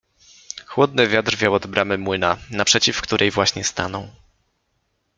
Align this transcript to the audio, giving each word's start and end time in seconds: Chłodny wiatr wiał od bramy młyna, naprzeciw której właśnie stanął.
Chłodny 0.67 1.07
wiatr 1.07 1.37
wiał 1.37 1.53
od 1.53 1.67
bramy 1.67 1.97
młyna, 1.97 2.37
naprzeciw 2.51 3.01
której 3.01 3.31
właśnie 3.31 3.63
stanął. 3.63 4.07